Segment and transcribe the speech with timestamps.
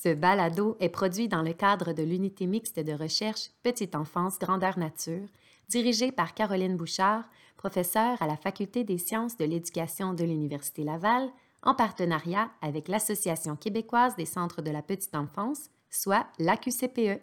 [0.00, 4.78] Ce balado est produit dans le cadre de l'unité mixte de recherche Petite enfance, grandeur
[4.78, 5.26] nature,
[5.68, 7.24] dirigée par Caroline Bouchard,
[7.56, 11.28] professeure à la Faculté des sciences de l'éducation de l'Université Laval,
[11.64, 17.20] en partenariat avec l'Association québécoise des centres de la petite enfance, soit l'AQCPE.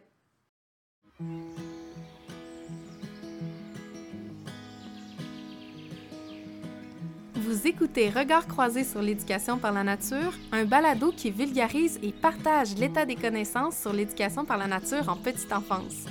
[7.46, 12.76] Vous écoutez Regards croisés sur l'éducation par la nature, un balado qui vulgarise et partage
[12.76, 16.06] l'état des connaissances sur l'éducation par la nature en petite enfance.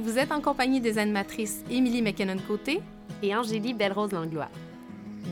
[0.00, 2.80] Vous êtes en compagnie des animatrices Émilie McKinnon-Côté
[3.22, 4.48] et Angélie Belrose Langlois.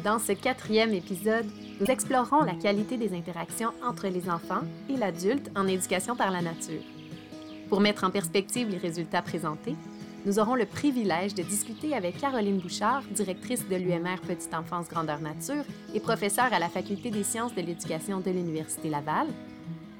[0.04, 1.46] Dans ce quatrième épisode,
[1.80, 6.42] nous explorerons la qualité des interactions entre les enfants et l'adulte en éducation par la
[6.42, 6.82] nature.
[7.70, 9.74] Pour mettre en perspective les résultats présentés,
[10.26, 15.20] nous aurons le privilège de discuter avec Caroline Bouchard, directrice de l'UMR Petite Enfance Grandeur
[15.20, 19.28] Nature et professeure à la Faculté des sciences de l'éducation de l'Université Laval,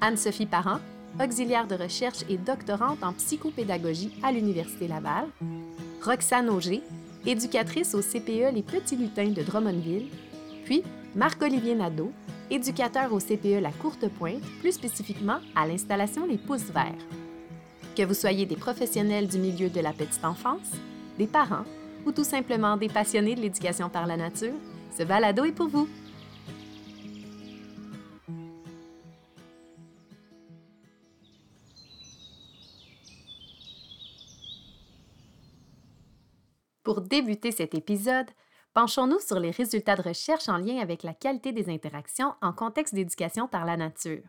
[0.01, 0.79] Anne-Sophie Parent,
[1.23, 5.29] auxiliaire de recherche et doctorante en psychopédagogie à l'Université Laval,
[6.03, 6.83] Roxane Auger,
[7.25, 10.09] éducatrice au CPE Les Petits Lutins de Drummondville,
[10.65, 10.83] puis
[11.15, 12.11] Marc-Olivier Nadeau,
[12.51, 17.26] éducateur au CPE La Courte Pointe, plus spécifiquement à l'installation Les Pouces Verts.
[17.97, 20.69] Que vous soyez des professionnels du milieu de la petite enfance,
[21.17, 21.65] des parents
[22.05, 24.53] ou tout simplement des passionnés de l'éducation par la nature,
[24.95, 25.89] ce balado est pour vous.
[36.83, 38.27] Pour débuter cet épisode,
[38.75, 42.93] penchons-nous sur les résultats de recherche en lien avec la qualité des interactions en contexte
[42.93, 44.21] d'éducation par la nature.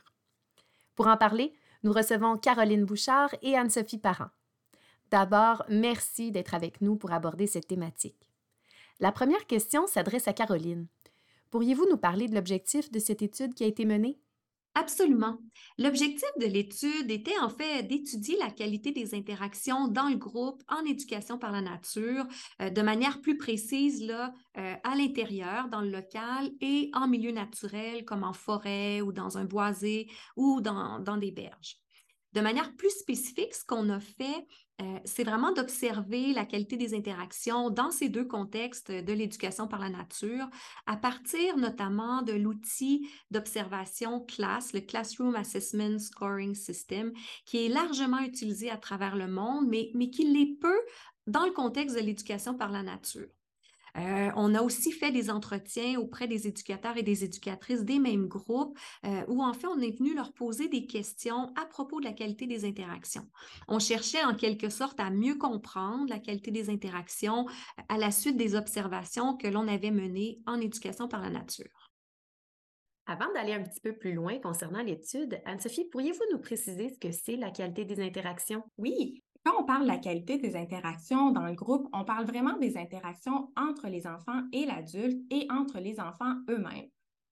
[0.96, 4.30] Pour en parler, nous recevons Caroline Bouchard et Anne-Sophie Parent.
[5.10, 8.30] D'abord, merci d'être avec nous pour aborder cette thématique.
[9.00, 10.86] La première question s'adresse à Caroline.
[11.50, 14.18] Pourriez-vous nous parler de l'objectif de cette étude qui a été menée?
[14.74, 15.38] Absolument.
[15.76, 20.84] L'objectif de l'étude était en fait d'étudier la qualité des interactions dans le groupe en
[20.84, 22.26] éducation par la nature
[22.62, 24.28] euh, de manière plus précise euh,
[24.84, 29.44] à l'intérieur, dans le local et en milieu naturel comme en forêt ou dans un
[29.44, 31.76] boisé ou dans des berges.
[32.34, 34.46] De manière plus spécifique, ce qu'on a fait,
[34.80, 39.80] euh, c'est vraiment d'observer la qualité des interactions dans ces deux contextes de l'éducation par
[39.80, 40.48] la nature,
[40.86, 47.12] à partir notamment de l'outil d'observation CLASS, le Classroom Assessment Scoring System,
[47.46, 50.78] qui est largement utilisé à travers le monde, mais, mais qui l'est peu
[51.26, 53.28] dans le contexte de l'éducation par la nature.
[53.98, 58.28] Euh, on a aussi fait des entretiens auprès des éducateurs et des éducatrices des mêmes
[58.28, 62.04] groupes euh, où en fait on est venu leur poser des questions à propos de
[62.04, 63.26] la qualité des interactions.
[63.66, 67.46] On cherchait en quelque sorte à mieux comprendre la qualité des interactions
[67.88, 71.90] à la suite des observations que l'on avait menées en éducation par la nature.
[73.06, 77.10] Avant d'aller un petit peu plus loin concernant l'étude, Anne-Sophie, pourriez-vous nous préciser ce que
[77.10, 78.62] c'est la qualité des interactions?
[78.76, 82.58] Oui, quand on parle de la qualité des interactions dans le groupe, on parle vraiment
[82.58, 86.88] des interactions entre les enfants et l'adulte et entre les enfants eux-mêmes.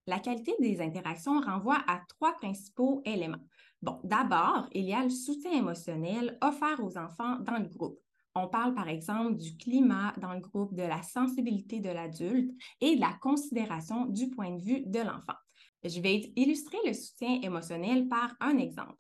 [0.07, 3.45] La qualité des interactions renvoie à trois principaux éléments.
[3.83, 7.99] Bon, d'abord, il y a le soutien émotionnel offert aux enfants dans le groupe.
[8.35, 12.51] On parle par exemple du climat dans le groupe, de la sensibilité de l'adulte
[12.81, 15.37] et de la considération du point de vue de l'enfant.
[15.85, 18.97] Je vais illustrer le soutien émotionnel par un exemple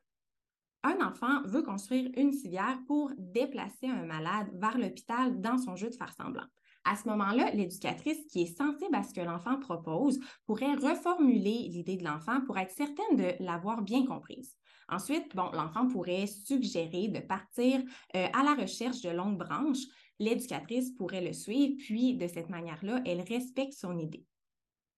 [0.87, 5.91] un enfant veut construire une civière pour déplacer un malade vers l'hôpital dans son jeu
[5.91, 6.47] de faire semblant.
[6.85, 11.97] À ce moment-là, l'éducatrice qui est sensible à ce que l'enfant propose pourrait reformuler l'idée
[11.97, 14.55] de l'enfant pour être certaine de l'avoir bien comprise.
[14.89, 17.81] Ensuite, l'enfant pourrait suggérer de partir
[18.15, 19.83] euh, à la recherche de longues branches.
[20.21, 24.25] L'éducatrice pourrait le suivre, puis de cette manière-là, elle respecte son idée.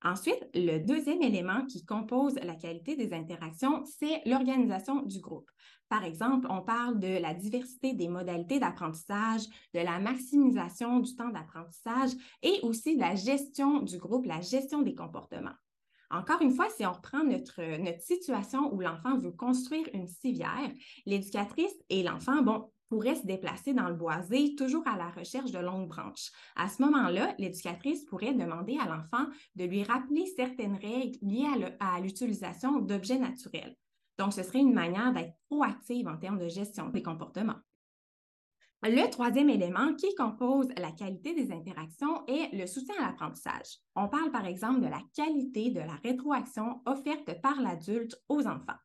[0.02, 5.50] Ensuite, le deuxième élément qui compose la qualité des interactions, c'est l'organisation du groupe.
[5.88, 9.42] Par exemple, on parle de la diversité des modalités d'apprentissage,
[9.74, 12.10] de la maximisation du temps d'apprentissage
[12.42, 15.56] et aussi de la gestion du groupe, la gestion des comportements.
[16.10, 17.60] Encore une fois, si on reprend notre,
[18.00, 20.70] situation où l'enfant veut construire une civière,
[21.06, 25.58] l'éducatrice et l'enfant, bon, pourraient se déplacer dans le boisé, toujours à la recherche de
[25.58, 26.30] longues branches.
[26.56, 29.26] À ce moment-là, l'éducatrice pourrait demander à l'enfant
[29.56, 31.46] de lui rappeler certaines règles liées
[31.80, 33.76] à l'utilisation d'objets naturels.
[34.18, 37.60] Donc, ce serait une manière d'être proactive en termes de gestion des comportements.
[38.82, 43.78] Le troisième élément qui compose la qualité des interactions est le soutien à l'apprentissage.
[43.96, 48.78] On parle par exemple de la qualité de la rétroaction offerte par l'adulte aux enfants.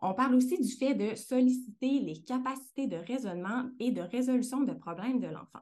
[0.00, 4.72] On parle aussi du fait de solliciter les capacités de raisonnement et de résolution de
[4.72, 5.60] problèmes de l'enfant.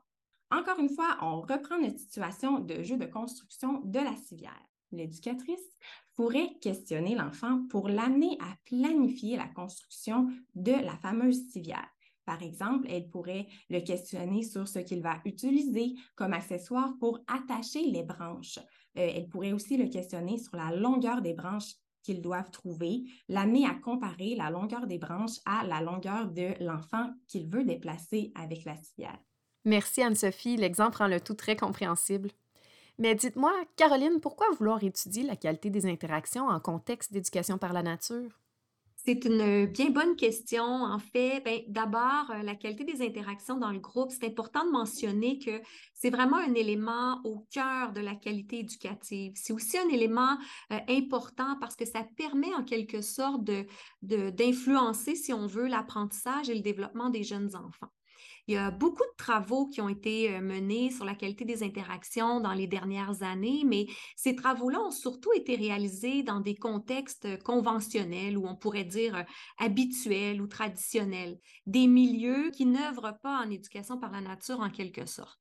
[0.50, 4.62] Encore une fois, on reprend notre situation de jeu de construction de la civière.
[4.92, 5.68] l'éducatrice
[6.14, 11.88] pourrait questionner l'enfant pour l'amener à planifier la construction de la fameuse civière.
[12.24, 17.82] Par exemple, elle pourrait le questionner sur ce qu'il va utiliser comme accessoire pour attacher
[17.82, 18.58] les branches.
[18.98, 21.74] Euh, elle pourrait aussi le questionner sur la longueur des branches
[22.06, 27.10] qu'ils doivent trouver, l'amener à comparer la longueur des branches à la longueur de l'enfant
[27.26, 29.18] qu'il veut déplacer avec la civière.
[29.64, 32.30] Merci Anne-Sophie, l'exemple rend le tout très compréhensible.
[32.98, 37.82] Mais dites-moi, Caroline, pourquoi vouloir étudier la qualité des interactions en contexte d'éducation par la
[37.82, 38.40] nature?
[39.06, 40.64] C'est une bien bonne question.
[40.64, 44.72] En fait, ben, d'abord, euh, la qualité des interactions dans le groupe, c'est important de
[44.72, 45.62] mentionner que
[45.94, 49.30] c'est vraiment un élément au cœur de la qualité éducative.
[49.36, 50.36] C'est aussi un élément
[50.72, 53.48] euh, important parce que ça permet en quelque sorte
[54.02, 57.92] d'influencer, si on veut, l'apprentissage et le développement des jeunes enfants.
[58.48, 61.64] Il y a beaucoup de travaux qui ont été euh, menés sur la qualité des
[61.64, 67.42] interactions dans les dernières années, mais ces travaux-là ont surtout été réalisés dans des contextes
[67.42, 69.22] conventionnels ou on pourrait dire euh,
[69.58, 75.06] habituels ou traditionnels, des milieux qui n'œuvrent pas en éducation par la nature en quelque
[75.06, 75.40] sorte.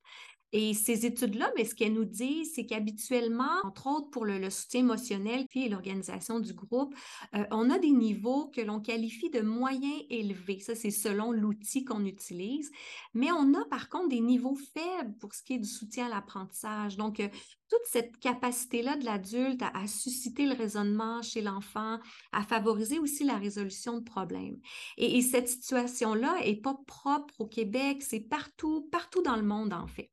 [0.51, 4.81] Et ces études-là, mais ce qu'elles nous disent, c'est qu'habituellement, entre autres pour le, soutien
[4.81, 6.95] émotionnel puis l'organisation du groupe,
[7.36, 10.59] euh, on a des niveaux que l'on qualifie de moyens élevés.
[10.59, 12.71] Ça, c'est selon l'outil qu'on utilise.
[13.13, 16.09] Mais on a par contre des niveaux faibles pour ce qui est du soutien à
[16.09, 16.95] l'apprentissage.
[16.95, 17.27] Donc, euh,
[17.69, 22.00] toute cette capacité-là de l'adulte à, susciter le raisonnement chez l'enfant,
[22.31, 24.59] à favoriser aussi la résolution de problèmes.
[24.98, 29.74] Et, et cette situation-là n'est pas propre au Québec, c'est partout, partout dans le monde
[29.74, 30.12] en fait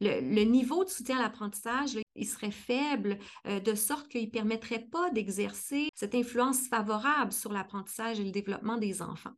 [0.00, 5.10] le, niveau de soutien à l'apprentissage, serait faible, euh, de sorte qu'il ne permettrait pas
[5.10, 9.34] d'exercer cette influence favorable sur l'apprentissage et le développement des enfants.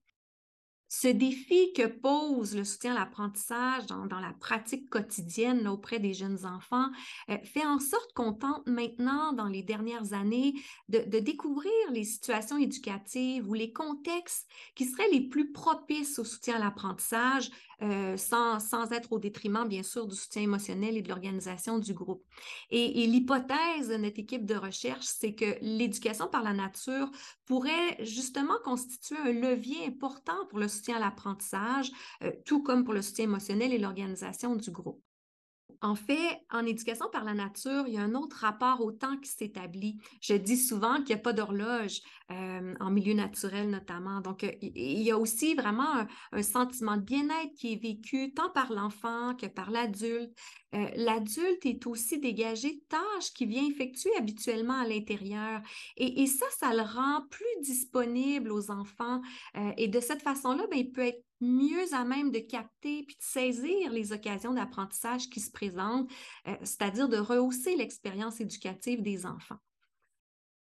[0.91, 6.47] Ce défi que pose le soutien à l'apprentissage dans, la pratique quotidienne auprès des jeunes
[6.47, 6.89] enfants
[7.29, 10.55] euh, fait en sorte qu'on tente maintenant, dans les dernières années,
[10.89, 16.57] de, découvrir les situations éducatives ou les contextes qui seraient les plus propices au soutien
[16.57, 17.51] à l'apprentissage,
[17.83, 22.25] euh, sans, être au détriment, bien sûr, du soutien émotionnel et de l'organisation du groupe.
[22.71, 27.11] Et, et l'hypothèse de notre équipe de recherche, c'est que l'éducation par la nature
[27.47, 31.93] pourrait justement constituer un levier important pour le soutien à l'apprentissage,
[32.23, 35.03] euh, tout comme pour le soutien émotionnel et l'organisation du groupe.
[35.81, 39.17] En fait, en éducation par la nature, il y a un autre rapport au temps
[39.19, 39.97] qui s'établit.
[40.21, 42.01] Je dis souvent qu'il n'y a pas d'horloge
[42.33, 44.21] euh, en milieu naturel notamment.
[44.21, 48.51] Donc, euh, il y a aussi vraiment un, sentiment de bien-être qui est vécu tant
[48.51, 50.37] par l'enfant que par l'adulte.
[50.75, 55.61] Euh, l'adulte est aussi dégagé de tâches qu'il vient effectuer habituellement à l'intérieur.
[55.97, 59.21] Et, ça, ça le rend plus disponible aux enfants.
[59.77, 63.23] et de cette façon-là, ben, il peut être mieux à même de capter puis de
[63.23, 66.11] saisir les occasions d'apprentissage qui se présentent,
[66.47, 69.59] euh, c'est-à-dire de rehausser l'expérience éducative des enfants.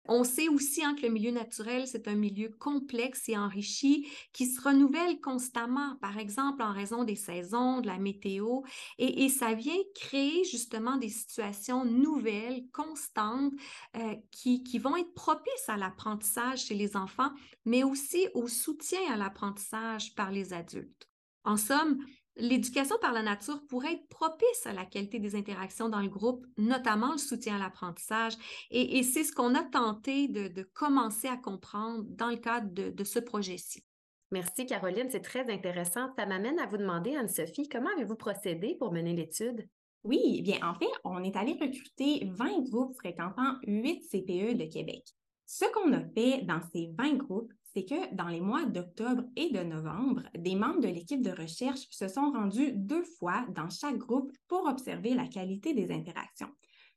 [0.07, 4.47] On sait aussi hein, que le milieu naturel, c'est un milieu complexe et enrichi qui
[4.47, 8.61] se renouvelle constamment, par exemple en raison des saisons, de la météo,
[8.99, 13.53] et, ça vient créer justement des situations nouvelles, constantes,
[13.97, 17.31] euh, qui, qui vont être propices à l'apprentissage chez les enfants,
[17.65, 21.09] mais aussi au soutien à l'apprentissage par les adultes.
[21.45, 21.99] En somme,
[22.37, 26.45] L'éducation par la nature pourrait être propice à la qualité des interactions dans le groupe,
[26.59, 28.35] notamment le soutien à l'apprentissage.
[28.71, 33.21] Et, c'est ce qu'on a tenté de, commencer à comprendre dans le cadre de, ce
[33.21, 33.85] projet-ci.
[34.33, 36.13] Merci Caroline, c'est très intéressant.
[36.19, 39.69] Ça m'amène à vous demander, Anne-Sophie, comment avez-vous procédé pour mener l'étude?
[40.03, 44.71] Oui, eh bien en fait, on est allé recruter 20 groupes fréquentant 8 CPE de
[44.71, 45.05] Québec.
[45.47, 49.51] Ce qu'on a fait dans ces 20 groupes, c'est que dans les mois d'octobre et
[49.51, 53.99] de novembre, des membres de l'équipe de recherche se sont rendus deux fois dans chaque
[53.99, 56.51] groupe pour observer la qualité des interactions.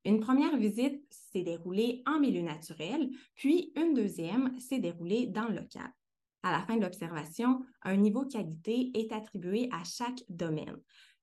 [0.06, 5.56] Une première visite s'est déroulée en milieu naturel, puis une deuxième s'est déroulée dans le
[5.56, 5.92] local.
[6.44, 10.78] À la fin de l'observation, un niveau qualité est attribué à chaque domaine.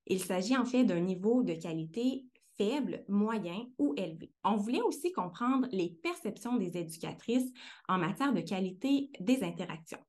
[0.07, 4.31] Il s'agit en fait d'un niveau de qualité faible, moyen ou élevé.
[4.45, 7.51] On voulait aussi comprendre les perceptions des éducatrices
[7.89, 10.01] en matière de qualité des interactions.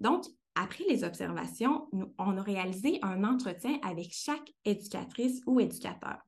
[0.00, 1.88] Donc, après les observations,
[2.18, 6.18] on a réalisé un entretien avec chaque éducatrice ou éducateur.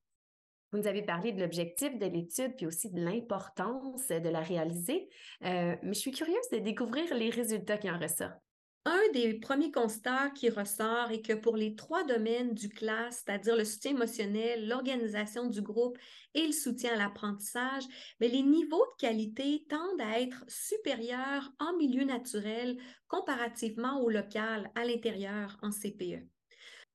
[0.71, 5.09] Vous nous avez parlé de l'objectif de l'étude, puis aussi de l'importance de la réaliser.
[5.45, 8.41] Euh, mais je suis curieuse de découvrir les résultats qui en ressortent.
[8.85, 13.57] Un des premiers constats qui ressort est que pour les trois domaines du classe, c'est-à-dire
[13.57, 15.97] le soutien émotionnel, l'organisation du groupe
[16.35, 17.85] et le soutien à l'apprentissage,
[18.21, 24.71] mais les niveaux de qualité tendent à être supérieurs en milieu naturel comparativement au local,
[24.75, 26.32] à l'intérieur, en CPE.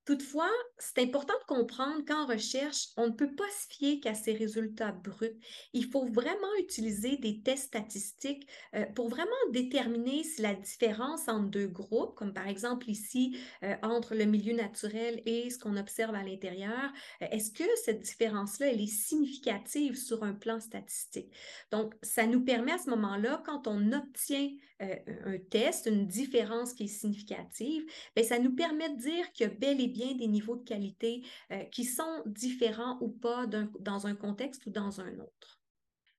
[0.08, 4.32] Toutefois, c'est important de comprendre qu'en recherche, on ne peut pas se fier qu'à ces
[4.32, 5.38] résultats bruts.
[5.74, 11.50] Il faut vraiment utiliser des tests statistiques euh, pour vraiment déterminer si la différence entre
[11.50, 16.16] deux groupes, comme par exemple ici euh, entre le milieu naturel et ce qu'on observe
[16.16, 21.34] à l'intérieur, euh, est-ce que cette différence-là, est significative sur un plan statistique?
[21.70, 26.84] Donc, ça nous permet à ce moment-là, quand on obtient un test, une différence qui
[26.84, 27.84] est significative,
[28.16, 31.64] bien, ça nous permet de dire que bel et bien des niveaux de qualité euh,
[31.66, 33.46] qui sont différents ou pas
[33.80, 35.60] dans un contexte ou dans un autre.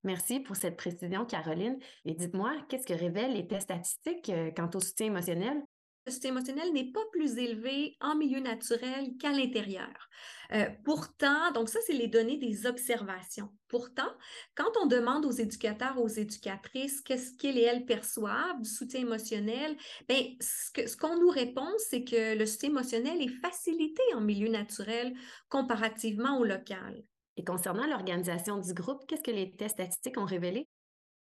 [0.05, 1.79] Merci pour cette précision, Caroline.
[2.05, 5.63] Et dites-moi, qu'est-ce que révèlent les tests statistiques euh, quant au soutien émotionnel?
[6.11, 10.09] Soutien émotionnel n'est pas plus élevé en milieu naturel qu'à l'intérieur.
[10.53, 13.51] Euh, pourtant, donc ça, c'est les données des observations.
[13.69, 14.09] Pourtant,
[14.55, 19.77] quand on demande aux éducateurs, aux éducatrices qu'est-ce qu'ils et elles perçoivent du soutien émotionnel,
[20.09, 25.15] bien, ce qu'on nous répond, c'est que le soutien émotionnel est facilité en milieu naturel
[25.51, 27.05] comparativement au local.
[27.37, 30.67] Et concernant l'organisation du groupe, qu'est-ce que les tests statistiques ont révélé?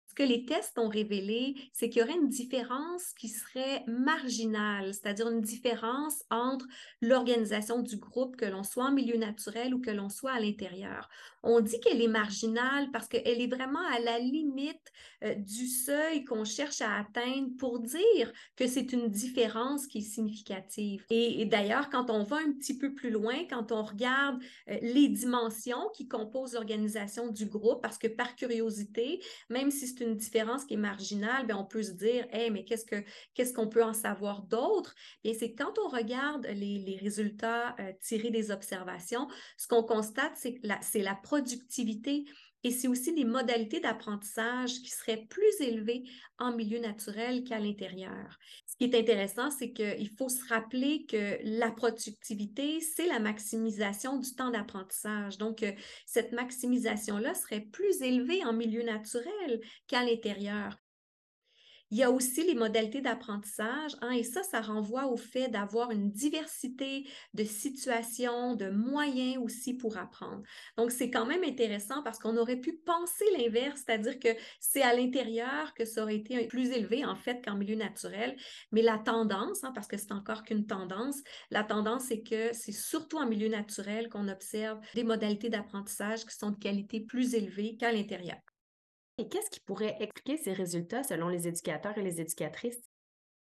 [0.09, 4.95] Ce que les tests ont révélé, c'est qu'il y aurait une différence qui serait marginale,
[4.95, 6.67] c'est-à-dire une différence entre
[7.03, 11.09] l'organisation du groupe, que l'on soit en milieu naturel ou que l'on soit à l'intérieur.
[11.43, 16.25] On dit qu'elle est marginale parce qu'elle est vraiment à la limite euh, du seuil
[16.25, 21.05] qu'on cherche à atteindre pour dire que c'est une différence qui est significative.
[21.11, 25.09] Et, d'ailleurs, quand on va un petit peu plus loin, quand on regarde euh, les
[25.09, 30.65] dimensions qui composent l'organisation du groupe, parce que par curiosité, même si c'est une différence
[30.65, 33.03] qui est marginale, bien, on peut se dire, hey, mais qu'est-ce que
[33.35, 34.95] qu'est-ce qu'on peut en savoir d'autre?
[35.25, 40.55] Bien, c'est quand on regarde les, résultats euh, tirés des observations, ce qu'on constate, c'est
[40.55, 42.25] que c'est la productivité
[42.65, 46.05] et c'est aussi les modalités d'apprentissage qui seraient plus élevées
[46.39, 48.39] en milieu naturel qu'à l'intérieur.
[48.67, 54.19] Ce qui est intéressant, c'est qu'il faut se rappeler que la productivité, c'est la maximisation
[54.19, 55.39] du temps d'apprentissage.
[55.39, 55.73] Donc, euh,
[56.07, 60.77] cette maximisation-là serait plus élevée en milieu naturel qu'à l'intérieur.
[61.91, 65.91] Il y a aussi les modalités d'apprentissage, hein, et ça, ça renvoie au fait d'avoir
[65.91, 70.43] une diversité de situations, de moyens aussi pour apprendre.
[70.77, 74.29] Donc, c'est quand même intéressant parce qu'on aurait pu penser l'inverse, c'est-à-dire que
[74.61, 78.37] c'est à l'intérieur que ça aurait été plus élevé, en fait, qu'en milieu naturel.
[78.71, 81.17] Mais la tendance, hein, parce que c'est encore qu'une tendance,
[81.51, 86.37] la tendance, c'est que c'est surtout en milieu naturel qu'on observe des modalités d'apprentissage qui
[86.37, 88.39] sont de qualité plus élevée qu'à l'intérieur.
[89.19, 92.89] Et qu'est-ce qui pourrait expliquer ces résultats selon les éducateurs et les éducatrices?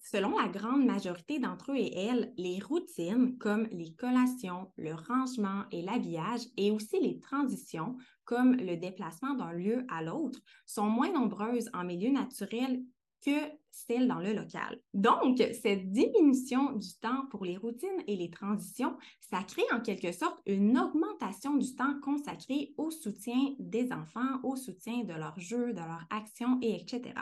[0.03, 5.65] Selon la grande majorité d'entre eux et elles, les routines comme les collations, le rangement
[5.71, 11.13] et l'habillage et aussi les transitions comme le déplacement d'un lieu à l'autre sont moins
[11.13, 12.83] nombreuses en milieu naturel
[13.21, 14.81] que celle dans le local.
[14.95, 20.13] Donc, cette diminution du temps pour les routines et les transitions, ça crée en quelque
[20.13, 25.73] sorte une augmentation du temps consacré au soutien des enfants, au soutien de leurs jeux,
[25.73, 27.15] de leurs actions, et etc.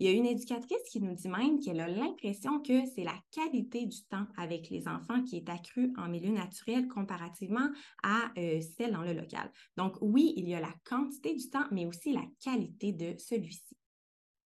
[0.00, 3.16] Il y a une éducatrice qui nous dit même qu'elle a l'impression que c'est la
[3.32, 7.68] qualité du temps avec les enfants qui est accrue en milieu naturel comparativement
[8.02, 9.52] à euh, celle dans le local.
[9.76, 13.76] Donc oui, il y a la quantité du temps, mais aussi la qualité de celui-ci.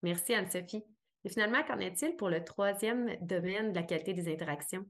[0.03, 0.83] Merci Anne-Sophie.
[1.25, 4.85] Et finalement, qu'en est-il pour le troisième domaine de la qualité des interactions?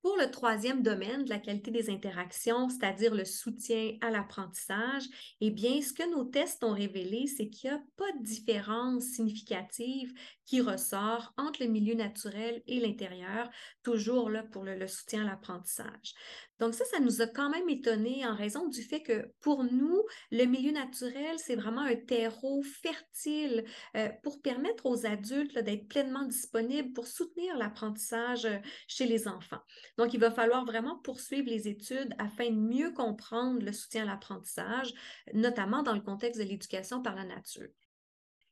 [0.00, 5.02] Pour le troisième domaine de la qualité des interactions, c'est-à-dire le soutien à l'apprentissage,
[5.40, 9.04] eh bien, ce que nos tests ont révélé, c'est qu'il n'y a pas de différence
[9.04, 10.14] significative
[10.46, 13.50] qui ressort entre le milieu naturel et l'intérieur,
[13.82, 16.14] toujours là pour le, soutien à l'apprentissage.
[16.60, 20.02] Donc ça, ça nous a quand même étonné en raison du fait que pour nous,
[20.30, 23.64] le milieu naturel, c'est vraiment un terreau fertile
[23.96, 29.60] euh, pour permettre aux adultes d'être pleinement disponibles pour soutenir l'apprentissage euh, chez les enfants.
[29.96, 34.06] Donc, il va falloir vraiment poursuivre les études afin de mieux comprendre le soutien à
[34.06, 34.92] l'apprentissage,
[35.34, 37.68] notamment dans le contexte de l'éducation par la nature.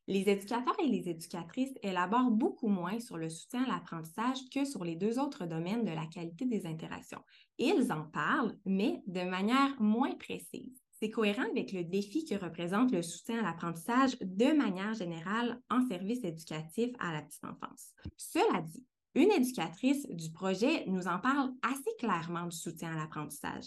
[0.09, 4.85] Les éducateurs et les éducatrices élaborent beaucoup moins sur le soutien à l'apprentissage que sur
[4.85, 7.21] les deux autres domaines de la qualité des interactions.
[7.57, 10.81] Ils en parlent, mais de manière moins précise.
[10.93, 15.85] C'est cohérent avec le défi que représente le soutien à l'apprentissage de manière générale en
[15.87, 17.93] service éducatif à la petite enfance.
[18.15, 23.65] Cela dit, une éducatrice du projet nous en parle assez clairement du soutien à l'apprentissage.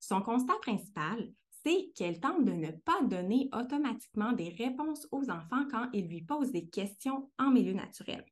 [0.00, 1.32] Son constat principal,
[1.64, 6.22] c'est qu'elle tente de ne pas donner automatiquement des réponses aux enfants quand ils lui
[6.22, 8.24] posent des questions en milieu naturel.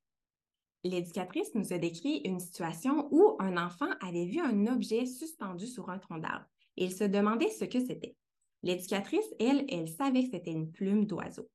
[0.83, 5.91] L'éducatrice nous a décrit une situation où un enfant avait vu un objet suspendu sur
[5.91, 6.47] un tronc d'arbre
[6.77, 8.17] et il se demandait ce que c'était.
[8.63, 11.49] L'éducatrice, elle, elle savait que c'était une plume d'oiseau.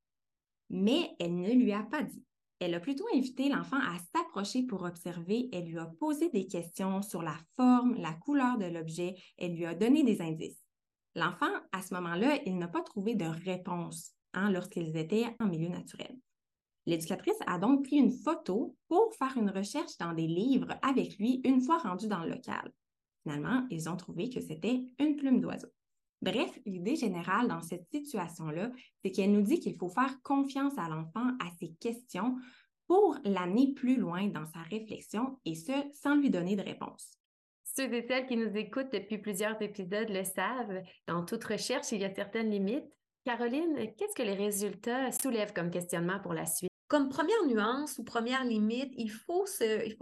[0.69, 2.23] Mais elle ne lui a pas dit.
[2.59, 5.49] Elle a plutôt invité l'enfant à s'approcher pour observer.
[5.51, 9.15] Elle lui a posé des questions sur la forme, la couleur de l'objet.
[9.37, 10.64] Elle lui a donné des indices.
[11.15, 15.69] L'enfant, à ce moment-là, il n'a pas trouvé de réponse hein, lorsqu'ils étaient en milieu
[15.69, 16.15] naturel.
[16.85, 21.41] L'éducatrice a donc pris une photo pour faire une recherche dans des livres avec lui
[21.43, 22.71] une fois rendu dans le local.
[23.23, 25.69] Finalement, ils ont trouvé que c'était une plume d'oiseau.
[26.21, 30.89] Bref, l'idée générale dans cette situation-là, c'est qu'elle nous dit qu'il faut faire confiance à
[30.89, 32.37] l'enfant, à ses questions,
[32.87, 37.17] pour l'amener plus loin dans sa réflexion et ce, sans lui donner de réponse.
[37.77, 42.01] Ceux et celles qui nous écoutent depuis plusieurs épisodes le savent, dans toute recherche, il
[42.01, 42.85] y a certaines limites.
[43.25, 46.69] Caroline, qu'est-ce que les résultats soulèvent comme questionnement pour la suite?
[46.87, 49.45] Comme première nuance ou première limite, il faut,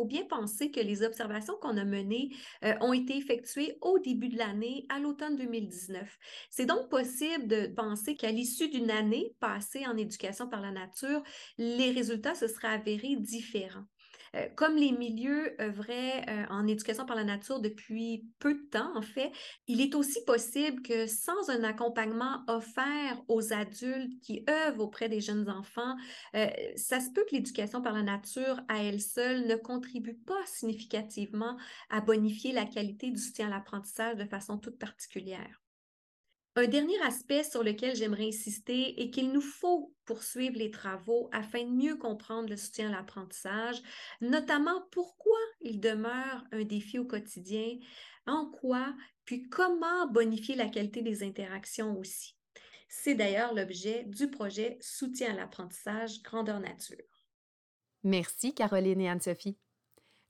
[0.06, 2.30] bien penser que les observations qu'on a menées
[2.65, 6.18] euh, ont été effectuées au début de l'année, à l'automne 2019.
[6.51, 11.24] C'est donc possible de penser qu'à l'issue d'une année passée en éducation par la nature,
[11.58, 13.86] les résultats se seraient avérés différents.
[14.36, 18.96] Euh, comme les milieux œuvraient euh, en éducation par la nature depuis peu de temps,
[18.96, 19.32] en fait,
[19.68, 25.22] il est aussi possible que sans un accompagnement offert aux adultes qui œuvrent auprès des
[25.22, 25.96] jeunes enfants,
[26.36, 30.46] euh, ça se peut que l'éducation par la nature à elle seule ne contribue pas
[30.46, 31.58] significativement
[31.90, 35.62] à bonifier la qualité du soutien à l'apprentissage de façon toute particulière.
[36.55, 41.63] Un dernier aspect sur lequel j'aimerais insister est qu'il nous faut poursuivre les travaux afin
[41.63, 43.81] de mieux comprendre le soutien à l'apprentissage,
[44.22, 47.79] notamment pourquoi il demeure un défi au quotidien,
[48.27, 48.93] en quoi,
[49.25, 52.36] puis comment bonifier la qualité des interactions aussi.
[52.88, 57.25] C'est d'ailleurs l'objet du projet Soutien à l'apprentissage Grandeur Nature.
[58.03, 59.57] Merci Caroline et Anne-Sophie.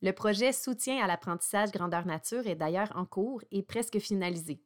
[0.01, 4.61] Le projet Soutien à l'apprentissage Grandeur Nature est d'ailleurs en cours et presque finalisé.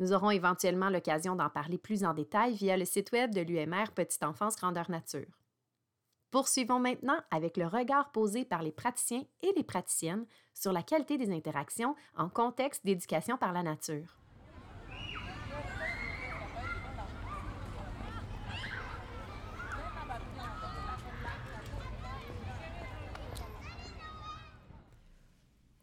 [0.00, 3.92] Nous aurons éventuellement l'occasion d'en parler plus en détail via le site web de l'UMR
[3.94, 5.38] Petite Enfance Grandeur Nature.
[6.32, 11.16] Poursuivons maintenant avec le regard posé par les praticiens et les praticiennes sur la qualité
[11.16, 14.18] des interactions en contexte d'éducation par la nature.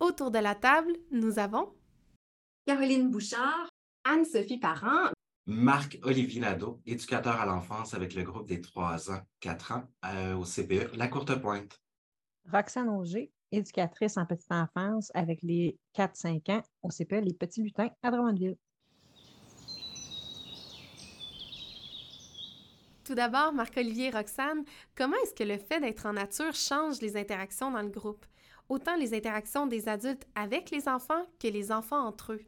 [0.01, 1.73] Autour de la table, nous avons
[2.65, 3.70] Caroline Bouchard,
[4.03, 5.11] Anne-Sophie Parent.
[5.45, 10.43] Marc-Olivier Nadeau, éducateur à l'enfance avec le groupe des 3 ans, 4 ans euh, au
[10.43, 11.79] CPE, La Courte Pointe.
[12.51, 17.89] Roxane Auger, éducatrice en petite enfance avec les 4-5 ans au CPE, Les Petits Lutins
[18.01, 18.55] à Drummondville.
[23.03, 24.63] Tout d'abord, Marc-Olivier et Roxane,
[24.95, 28.25] comment est-ce que le fait d'être en nature change les interactions dans le groupe?
[28.69, 32.41] Autant les interactions des adultes avec les enfants que les enfants entre eux?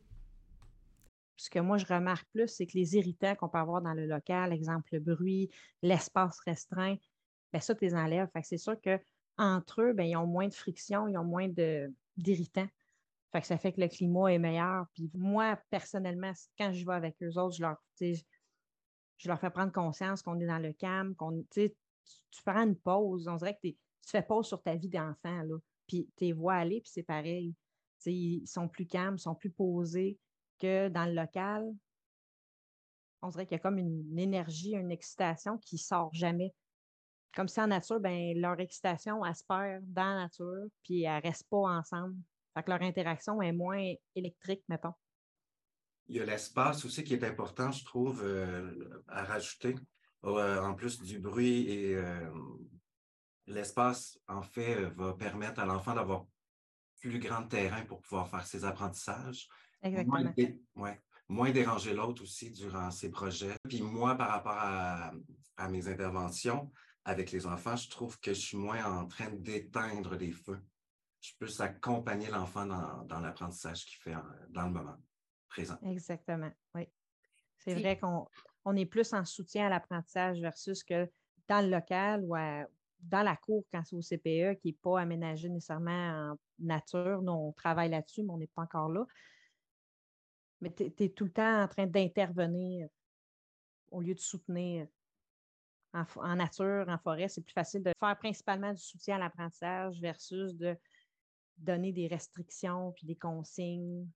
[1.37, 4.05] Ce que moi je remarque plus, c'est que les irritants qu'on peut avoir dans le
[4.05, 5.49] local, exemple le bruit,
[5.81, 6.95] l'espace restreint,
[7.51, 8.29] bien ça, tu les enlèves.
[8.43, 11.49] C'est sûr qu'entre eux, bien, ils ont moins de friction, ils ont moins
[12.17, 12.67] d'irritants.
[13.33, 14.85] Que ça fait que le climat est meilleur.
[14.93, 19.71] Puis moi, personnellement, quand je vais avec eux autres, je leur, je leur fais prendre
[19.71, 21.73] conscience qu'on est dans le calme, qu'on tu,
[22.45, 23.27] prends une pause.
[23.27, 25.41] On dirait que tu fais pause sur ta vie d'enfant.
[25.87, 27.55] Puis tu les vois aller, puis c'est pareil.
[28.05, 30.19] ils sont plus calmes, ils sont plus posés
[30.63, 31.73] dans le local,
[33.21, 36.53] on dirait qu'il y a comme une, énergie, une excitation qui sort jamais.
[37.35, 41.57] Comme si en nature, ben, leur excitation, elle dans la nature, puis elle reste pas
[41.57, 42.15] ensemble.
[42.53, 44.93] Fait leur interaction est moins électrique, mettons.
[46.07, 49.75] Il y a l'espace aussi qui est important, je trouve, euh, à rajouter.
[50.25, 52.29] Euh, en plus du bruit et euh,
[53.47, 56.25] l'espace, en fait, va permettre à l'enfant d'avoir
[57.01, 59.49] plus grand terrain pour pouvoir faire ses apprentissages.
[59.83, 60.33] Exactement.
[61.29, 63.55] Moins, déranger l'autre aussi durant ses projets.
[63.67, 65.11] Puis moi, par rapport à,
[65.69, 66.71] mes interventions
[67.05, 70.61] avec les enfants, je trouve que je suis moins en train d'éteindre des feux.
[71.21, 74.15] Je peux accompagner l'enfant dans, l'apprentissage qu'il fait
[74.49, 74.97] dans le moment
[75.47, 75.77] présent.
[75.83, 76.87] Exactement, oui.
[77.59, 81.09] C'est vrai qu'on est plus en soutien à l'apprentissage versus que
[81.47, 82.35] dans le local ou
[82.99, 87.21] dans la cour quand c'est au CPE qui n'est pas aménagé nécessairement en nature.
[87.21, 89.05] Nous, on travaille là-dessus, mais on n'est pas encore là
[90.63, 92.87] mais tu es, tout le temps en train d'intervenir
[93.91, 94.87] au lieu de soutenir.
[95.93, 100.55] En, nature, en forêt, c'est plus facile de faire principalement du soutien à l'apprentissage versus
[100.55, 100.75] de
[101.55, 104.07] donner des restrictions puis des consignes.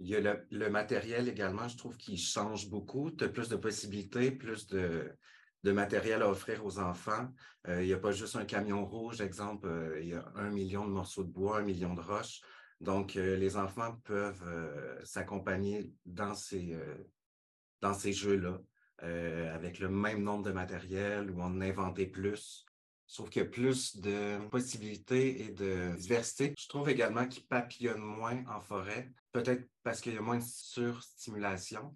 [0.00, 3.12] Il y a le, matériel également, je trouve, qui change beaucoup.
[3.12, 5.16] Tu as plus de possibilités, plus de,
[5.62, 7.28] matériel à offrir aux enfants.
[7.68, 10.50] Euh, il n'y a pas juste un camion rouge, exemple, euh, il y a un
[10.50, 12.40] million de morceaux de bois, un million de roches.
[12.80, 18.60] Donc, euh, les enfants peuvent euh, s'accompagner dans ces, euh, jeux-là
[19.52, 22.64] avec le même nombre de matériel ou en inventer plus.
[23.12, 26.54] Trouve qu'il y a plus de possibilités et de diversité.
[26.58, 30.44] Je trouve également qu'ils papillonnent moins en forêt, peut-être parce qu'il y a moins de
[30.44, 31.94] surstimulation.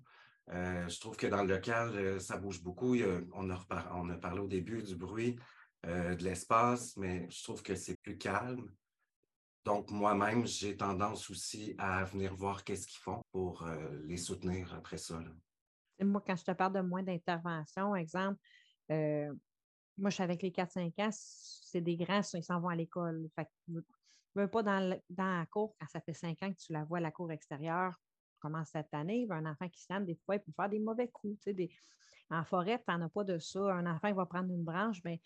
[0.48, 2.94] Je trouve que dans le local, ça bouge beaucoup.
[3.32, 5.36] on, a parlé au début du bruit,
[5.84, 8.70] de l'espace, mais je trouve que c'est plus calme.
[9.64, 13.66] Donc, moi-même, j'ai tendance aussi à venir voir qu'est-ce qu'ils font pour
[14.04, 15.20] les soutenir après ça.
[16.00, 18.40] Moi, quand je te parle de moins d'intervention, exemple,
[18.88, 23.28] moi, je suis avec les 4-5 ans, c'est des grands, ils s'en vont à l'école.
[23.34, 26.84] Fait que, pas dans, dans la cour, quand ça fait 5 ans que tu la
[26.84, 27.94] vois à la cour extérieure,
[28.38, 31.44] commence cette année, un enfant qui s'aime, des fois, il peut faire des mauvais coups.
[31.46, 31.70] Des...
[32.30, 33.60] En forêt, tu n'en as pas de ça.
[33.60, 35.20] Un enfant, il va prendre une branche, mais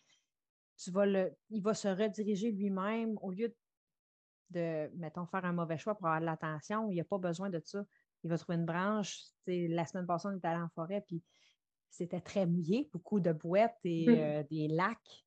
[0.79, 1.33] tu vas le...
[1.51, 3.57] il va se rediriger lui-même au lieu de,
[4.95, 6.91] mettons, faire un mauvais choix pour avoir de l'attention.
[6.91, 7.85] Il n'y a pas besoin de ça.
[8.25, 9.21] Il va trouver une branche.
[9.47, 11.23] la semaine passée, on est allé en forêt, puis
[11.91, 14.11] c'était très mouillé, beaucoup de boîtes et mmh.
[14.11, 15.27] euh, des lacs.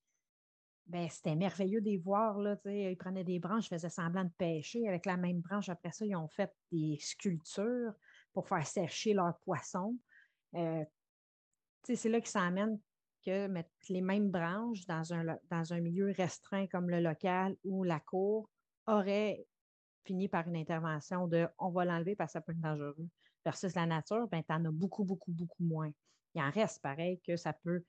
[0.88, 2.38] Ben, c'était merveilleux de les voir.
[2.40, 4.88] Là, ils prenaient des branches, faisaient semblant de pêcher.
[4.88, 7.94] Avec la même branche, après ça, ils ont fait des sculptures
[8.34, 9.98] pour faire sécher leurs poissons.
[10.56, 10.86] Euh,
[11.84, 12.80] c'est là qu'ils s'emmènent
[13.26, 17.84] que mettre les mêmes branches dans un, dans un milieu restreint comme le local ou
[17.84, 18.50] la cour
[18.88, 19.46] aurait
[20.04, 22.96] fini par une intervention de on va l'enlever parce que ça peut être dangereux.
[23.44, 25.92] Versus la nature, ben, tu en as beaucoup, beaucoup, beaucoup moins.
[26.34, 27.84] Il en reste pareil que ça peut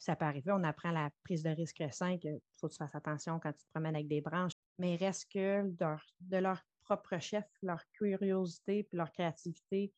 [0.00, 0.50] ça peut arriver.
[0.50, 3.64] On apprend la prise de risque 5, il faut que tu fasses attention quand tu
[3.64, 4.54] te promènes avec des branches.
[4.78, 9.92] Mais il reste que de leur propre chef, leur curiosité et leur créativité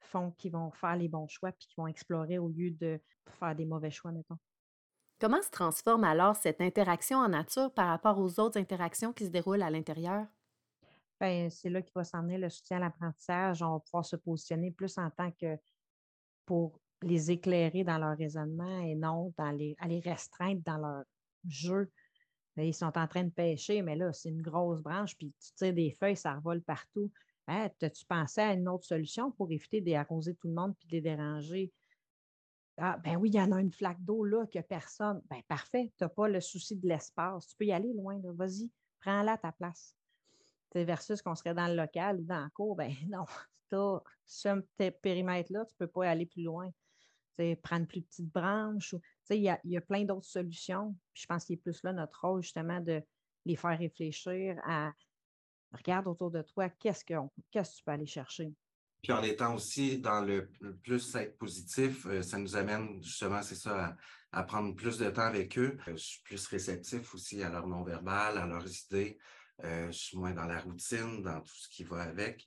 [0.00, 3.00] font qu'ils vont faire les bons choix puis qu'ils vont explorer au lieu de
[3.38, 4.38] faire des mauvais choix, mettons.
[5.18, 9.30] Comment se transforme alors cette interaction en nature par rapport aux autres interactions qui se
[9.30, 10.26] déroulent à l'intérieur?
[11.20, 13.62] Bien, c'est là qu'il va s'emmener le soutien à l'apprentissage.
[13.62, 15.56] On va pouvoir se positionner plus en tant que
[16.46, 21.04] pour les éclairer dans leur raisonnement et non dans les, à les restreindre dans leur
[21.46, 21.90] jeu.
[22.56, 25.74] Ils sont en train de pêcher, mais là, c'est une grosse branche, puis tu tires
[25.74, 27.10] des feuilles, ça revole partout.
[27.48, 30.92] Hein, As-tu pensé à une autre solution pour éviter d'arroser tout le monde puis de
[30.92, 31.72] les déranger?
[32.76, 35.22] Ah, ben oui, il y en a une flaque d'eau là que personne.
[35.30, 37.46] Ben parfait, tu n'as pas le souci de l'espace.
[37.46, 39.94] Tu peux y aller loin, vas-y, prends-la ta place.
[40.74, 43.24] versus qu'on serait dans le local ou dans la cour, ben non,
[43.70, 46.70] tu as ce périmètre-là, tu ne peux pas aller plus loin
[47.62, 48.94] prendre plus petites branches.
[49.30, 50.96] Il y a, y a, plein d'autres solutions.
[51.14, 53.02] je pense qu'il est plus là notre rôle, justement, de
[53.44, 54.92] les faire réfléchir à
[55.72, 57.14] regarde autour de toi, qu'est-ce que,
[57.50, 58.52] qu'est-ce que tu peux aller chercher?
[59.04, 60.48] Puis en étant aussi dans le
[60.82, 63.98] plus être positif, euh, ça nous amène justement, c'est ça,
[64.32, 65.76] à, prendre plus de temps avec eux.
[65.88, 69.18] Euh, je suis plus réceptif aussi à leur non-verbal, à leurs idées.
[69.62, 72.46] Euh, je suis moins dans la routine, dans tout ce qui va avec.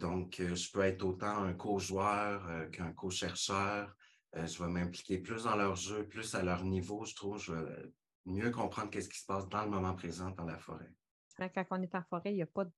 [0.00, 3.94] donc, je peux être autant un co-joueur qu'un co-chercheur.
[4.34, 7.38] je vais m'impliquer plus dans leur jeu, plus à leur niveau, je trouve.
[7.40, 7.92] Je vais
[8.26, 10.92] mieux comprendre qu'est-ce qui se passe dans le moment présent dans la forêt.
[11.36, 12.72] Quand on est en forêt, il n'y a pas de,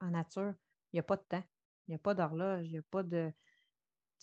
[0.00, 0.54] en nature,
[0.92, 1.44] il n'y a pas de temps.
[1.88, 3.32] Il n'y a pas d'horloge, il n'y a pas de.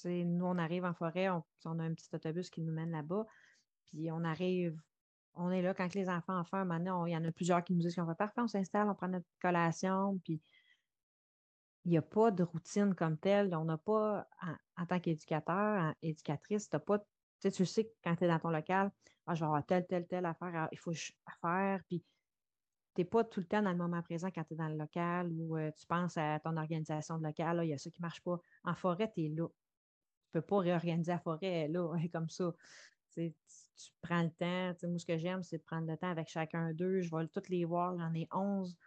[0.06, 3.26] nous, on arrive en forêt, on, a un petit autobus qui nous mène là-bas,
[3.86, 4.80] puis on arrive,
[5.34, 7.82] on est là quand les enfants en maintenant, il y en a plusieurs qui nous
[7.82, 10.42] disent qu'on va parfait, on s'installe, on prend notre collation, puis
[11.86, 13.56] il n'y a pas de routine comme telle.
[13.56, 14.28] On n'a pas,
[14.78, 17.00] en, tant qu'éducateur, éducatrice, tu pas,
[17.42, 18.92] tu sais que quand tu es dans ton local,
[19.28, 20.94] ah, je vais avoir telle, telle, telle affaire, il faut
[21.42, 22.04] faire, puis
[22.96, 24.78] tu n'es pas tout le temps dans le moment présent quand tu es dans le
[24.78, 28.02] local ou euh, tu penses à ton organisation de local, il y a ça qui
[28.02, 28.40] ne marche pas.
[28.64, 29.48] En forêt, tu es là.
[29.48, 32.54] Tu ne peux pas réorganiser la forêt là, comme ça.
[33.14, 33.34] Tu,
[34.02, 34.88] prends le temps.
[34.88, 37.02] Moi, ce que j'aime, c'est de prendre le temps avec chacun d'eux.
[37.02, 38.78] Je vais toutes les voir, j'en ai 11.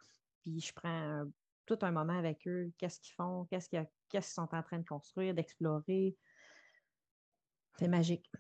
[0.43, 1.25] Puis je prends
[1.67, 2.73] tout un moment avec eux.
[2.79, 3.47] Qu'est-ce qu'ils font?
[3.51, 6.17] Qu'est-ce qu'ils sont en train de construire, d'explorer?
[7.79, 8.31] C'est magique.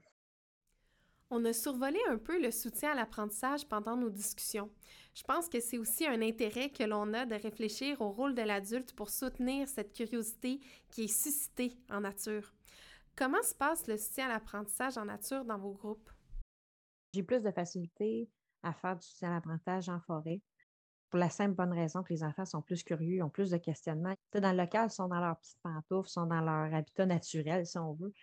[1.31, 4.71] On a survolé un peu le soutien à l'apprentissage pendant nos discussions.
[5.15, 8.41] Je pense que c'est aussi un intérêt que l'on a de réfléchir au rôle de
[8.41, 10.61] l'adulte pour soutenir cette curiosité
[10.91, 12.55] qui est suscitée en nature.
[13.15, 16.11] Comment se passe le soutien à l'apprentissage en nature dans vos groupes?
[17.13, 18.31] J'ai plus de facilité
[18.63, 20.41] à faire du soutien à l'apprentissage en forêt
[21.11, 24.15] pour la simple bonne raison que les enfants sont plus curieux, ont plus de questionnements.
[24.33, 27.77] dans le local, ils sont dans leurs petites pantoufles, sont dans leur habitat naturel, si
[27.77, 28.15] on veut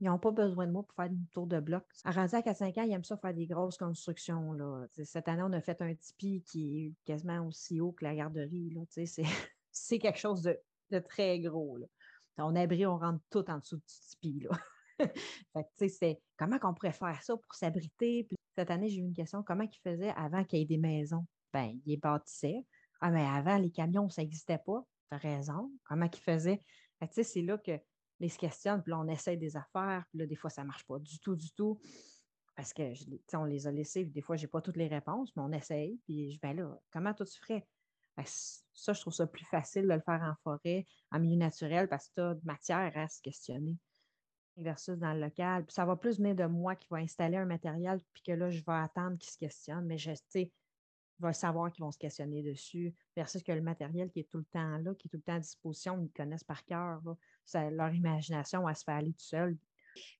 [0.00, 1.84] ils n'ont pas besoin de moi pour faire une tour de bloc.
[2.04, 4.52] À rendu à 4-5 ans, ils aiment ça faire des grosses constructions.
[4.52, 4.86] Là.
[5.04, 8.76] Cette année, on a fait un tipi qui est quasiment aussi haut que la garderie.
[9.72, 11.78] C'est quelque chose de, très gros.
[11.78, 11.86] Là.
[12.38, 14.46] On abri, on rentre tout en dessous du tipi.
[16.36, 18.28] Comment qu'on pourrait faire ça pour s'abriter?
[18.54, 21.26] cette année, j'ai eu une question comment ils faisaient avant qu'il y ait des maisons?
[21.52, 22.64] Ben, ils bâtissaient.
[23.00, 24.82] Ah, mais avant, les camions, ça n'existait pas.
[25.10, 25.70] Tu as raison.
[25.84, 26.62] Comment ils faisaient?
[27.10, 27.78] c'est là que
[28.20, 30.68] les se questionnent, puis là, on essaie des affaires, puis là, des fois, ça ne
[30.68, 31.78] marche pas du tout, du tout.
[32.54, 32.82] Parce que
[33.34, 36.00] on les a laissés, des fois, je n'ai pas toutes les réponses, mais on essaye.
[36.06, 37.66] Puis je vais là, comment toi tu ferais?
[38.16, 41.86] Ben, ça, je trouve ça plus facile de le faire en forêt, en milieu naturel,
[41.86, 43.76] parce que tu as de matière à se questionner
[44.56, 45.66] versus dans le local.
[45.66, 48.50] Puis ça va plus venir de moi qui va installer un matériel, puis que là,
[48.50, 50.50] je vais attendre qu'ils se questionnent, mais je, sais,
[51.20, 54.44] vais savoir qu'ils vont se questionner dessus, versus que le matériel qui est tout le
[54.44, 57.00] temps là, qui est tout le temps à disposition, ils connaissent par cœur.
[57.54, 59.56] Leur imagination, elle se fait aller tout seul.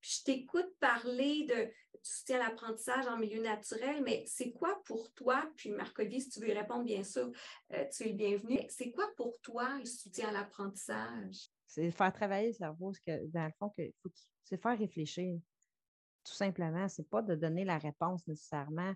[0.00, 1.70] je t'écoute parler de
[2.02, 6.40] soutien à l'apprentissage en milieu naturel, mais c'est quoi pour toi, puis marc si tu
[6.40, 7.30] veux y répondre, bien sûr,
[7.72, 8.60] euh, tu es le bienvenu.
[8.68, 11.50] C'est quoi pour toi le soutien à l'apprentissage?
[11.66, 13.72] C'est faire travailler le cerveau, que, dans le fond,
[14.44, 15.38] c'est faire réfléchir.
[16.24, 18.94] Tout simplement, c'est pas de donner la réponse nécessairement.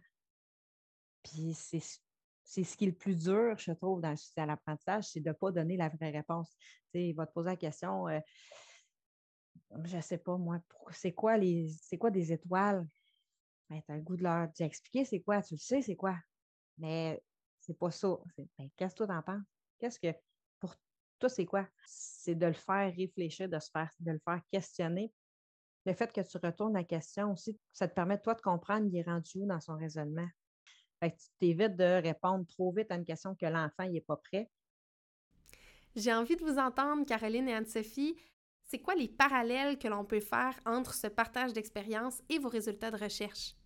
[1.22, 5.34] Puis c'est ce qui est le plus dur, je trouve, dans l'apprentissage, c'est de ne
[5.34, 6.56] pas donner la vraie réponse.
[6.92, 8.20] Tu il va te poser la question, euh,
[9.84, 10.58] je ne sais pas, moi,
[10.90, 12.86] c'est quoi les c'est quoi des étoiles?
[13.68, 16.16] Ben, tu as le goût de leur expliquer c'est quoi, tu le sais, c'est quoi?
[16.78, 17.22] Mais
[17.60, 18.18] c'est pas ça.
[18.58, 19.44] Ben, qu'est-ce que toi t'en penses?
[19.78, 20.12] Qu'est-ce que
[20.58, 20.74] pour
[21.18, 21.68] toi, c'est quoi?
[21.86, 25.12] C'est de le faire réfléchir, de, se faire, de le faire questionner.
[25.86, 28.96] Le fait que tu retournes la question aussi, ça te permet, toi, de comprendre il
[28.96, 30.28] est rendu où dans son raisonnement.
[31.00, 34.16] Fait que tu t'évites de répondre trop vite à une question que l'enfant n'est pas
[34.16, 34.50] prêt.
[35.96, 38.16] J'ai envie de vous entendre, Caroline et Anne-Sophie.
[38.62, 42.90] C'est quoi les parallèles que l'on peut faire entre ce partage d'expérience et vos résultats
[42.90, 43.56] de recherche?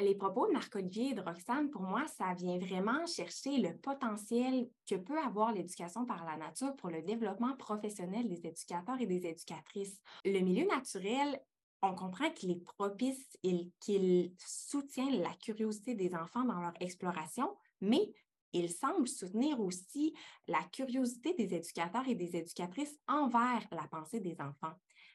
[0.00, 4.68] les propos de Marc-Olivier et de Roxane, pour moi, ça vient vraiment chercher le potentiel
[4.88, 9.26] que peut avoir l'éducation par la nature pour le développement professionnel des éducateurs et des
[9.26, 10.00] éducatrices.
[10.24, 11.40] Le milieu naturel,
[11.82, 13.38] on comprend qu'il est propice
[13.80, 18.12] qu'il soutient la curiosité des enfants dans leur exploration, mais
[18.52, 20.14] il semble soutenir aussi
[20.46, 24.74] la curiosité des éducateurs et des éducatrices envers la pensée des enfants.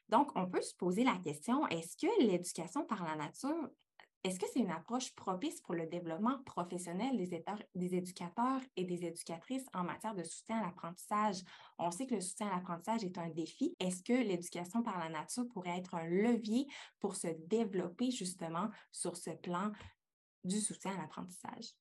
[0.09, 3.69] Donc, on peut se poser la question, est-ce que l'éducation par la nature
[4.23, 9.65] est-ce que c'est une approche propice pour le développement professionnel des, éducateurs et des éducatrices
[9.73, 11.41] en matière de soutien à l'apprentissage?
[11.77, 13.75] On sait que le soutien à l'apprentissage est un défi.
[13.81, 16.67] Est-ce que l'éducation par la nature pourrait être un levier
[17.01, 19.73] pour se développer justement sur ce plan
[20.45, 21.73] du soutien à l'apprentissage?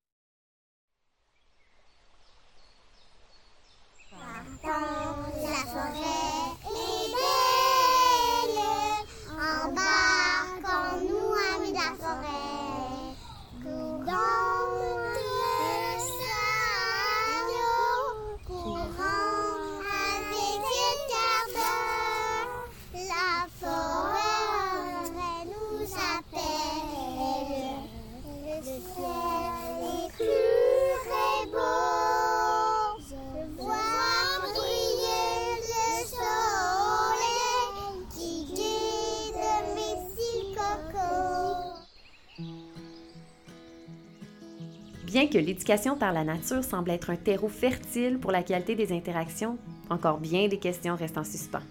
[45.33, 49.57] Que l'éducation par la nature semble être un terreau fertile pour la qualité des interactions,
[49.89, 51.63] encore bien des questions restent en suspens.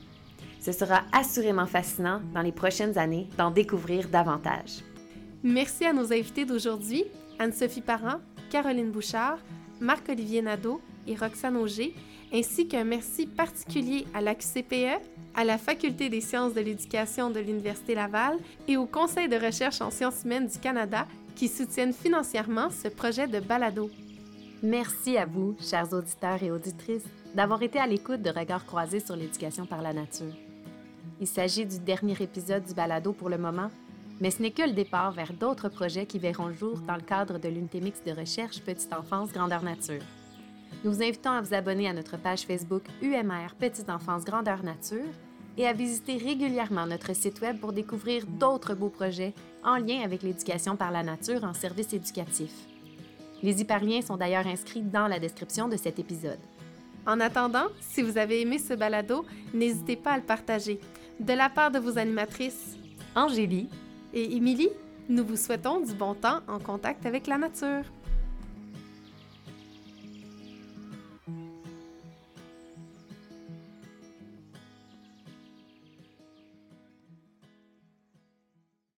[0.60, 4.80] Ce sera assurément fascinant dans les prochaines années d'en découvrir davantage.
[5.44, 7.04] Merci à nos invités d'aujourd'hui,
[7.38, 8.20] Anne-Sophie Parent,
[8.50, 9.38] Caroline Bouchard,
[9.80, 11.94] Marc-Olivier Nadeau et Roxane Auger,
[12.34, 15.02] ainsi qu'un merci particulier à l'AQCPE,
[15.36, 19.82] à la Faculté des sciences de l'éducation de l'Université Laval et au Conseil de recherche
[19.82, 21.08] en sciences humaines du Canada
[21.42, 23.90] qui soutiennent financièrement ce projet de balado.
[24.62, 29.16] Merci à vous, chers auditeurs et auditrices, d'avoir été à l'écoute de Regards croisés sur
[29.16, 30.36] l'éducation par la nature.
[31.20, 33.72] Il s'agit du dernier épisode du balado pour le moment,
[34.20, 37.02] mais ce n'est que le départ vers d'autres projets qui verront le jour dans le
[37.02, 40.04] cadre de l'unité mixte de recherche Petite Enfance Grandeur Nature.
[40.84, 45.10] Nous vous invitons à vous abonner à notre page Facebook UMR Petite Enfance Grandeur Nature
[45.58, 49.34] et à visiter régulièrement notre site Web pour découvrir d'autres beaux projets
[49.64, 52.52] en lien avec l'éducation par la nature en service éducatif.
[53.44, 56.40] Les hyperliens sont d'ailleurs inscrits dans la description de cet épisode.
[57.08, 60.80] En attendant, si vous avez aimé ce balado, n'hésitez pas à le partager.
[61.20, 62.78] De la part de vos animatrices,
[63.16, 63.70] Angélie
[64.14, 64.70] et Émilie,
[65.10, 67.84] nous vous souhaitons du bon temps en contact avec la nature.